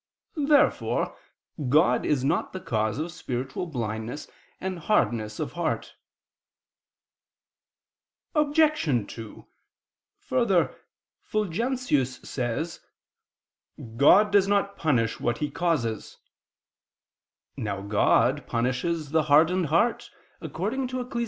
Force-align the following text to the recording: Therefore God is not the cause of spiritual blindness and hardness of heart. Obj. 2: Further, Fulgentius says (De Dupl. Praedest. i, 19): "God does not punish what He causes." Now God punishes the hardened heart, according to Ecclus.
Therefore 0.47 1.15
God 1.69 2.07
is 2.07 2.23
not 2.23 2.53
the 2.53 2.59
cause 2.59 2.97
of 2.97 3.11
spiritual 3.11 3.67
blindness 3.67 4.27
and 4.59 4.79
hardness 4.79 5.39
of 5.39 5.51
heart. 5.51 5.93
Obj. 8.33 8.83
2: 9.13 9.45
Further, 10.21 10.75
Fulgentius 11.21 12.27
says 12.27 12.79
(De 13.77 13.83
Dupl. 13.83 13.83
Praedest. 13.83 13.83
i, 13.83 13.83
19): 13.83 13.97
"God 13.97 14.31
does 14.31 14.47
not 14.47 14.75
punish 14.75 15.19
what 15.19 15.37
He 15.37 15.51
causes." 15.51 16.17
Now 17.55 17.81
God 17.81 18.47
punishes 18.47 19.11
the 19.11 19.23
hardened 19.29 19.67
heart, 19.67 20.09
according 20.41 20.87
to 20.87 21.01
Ecclus. 21.05 21.19